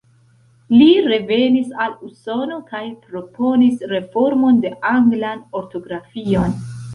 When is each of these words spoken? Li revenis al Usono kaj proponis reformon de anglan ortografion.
Li 0.77 0.85
revenis 1.07 1.67
al 1.85 1.93
Usono 2.07 2.57
kaj 2.71 2.81
proponis 3.11 3.85
reformon 3.93 4.59
de 4.65 4.73
anglan 4.95 5.45
ortografion. 5.61 6.59